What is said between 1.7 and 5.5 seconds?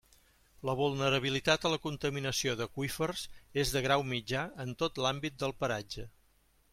la contaminació d'aqüífers és de grau mitjà en tot l'àmbit